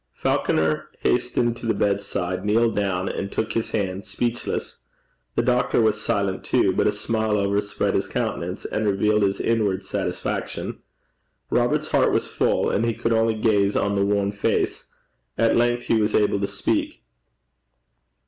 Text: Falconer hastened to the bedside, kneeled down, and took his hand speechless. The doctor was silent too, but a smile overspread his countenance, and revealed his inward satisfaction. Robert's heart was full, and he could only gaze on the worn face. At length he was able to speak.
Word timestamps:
Falconer 0.15 0.89
hastened 1.01 1.55
to 1.55 1.67
the 1.67 1.75
bedside, 1.75 2.43
kneeled 2.43 2.75
down, 2.75 3.07
and 3.07 3.31
took 3.31 3.53
his 3.53 3.69
hand 3.69 4.03
speechless. 4.03 4.77
The 5.35 5.43
doctor 5.43 5.79
was 5.79 6.01
silent 6.01 6.43
too, 6.43 6.73
but 6.73 6.87
a 6.87 6.91
smile 6.91 7.37
overspread 7.37 7.93
his 7.93 8.07
countenance, 8.07 8.65
and 8.65 8.87
revealed 8.87 9.21
his 9.21 9.39
inward 9.39 9.83
satisfaction. 9.85 10.79
Robert's 11.51 11.89
heart 11.89 12.11
was 12.11 12.25
full, 12.25 12.67
and 12.67 12.83
he 12.83 12.95
could 12.95 13.13
only 13.13 13.35
gaze 13.35 13.75
on 13.75 13.93
the 13.93 14.03
worn 14.03 14.31
face. 14.31 14.85
At 15.37 15.55
length 15.55 15.83
he 15.83 16.01
was 16.01 16.15
able 16.15 16.39
to 16.39 16.47
speak. 16.47 17.03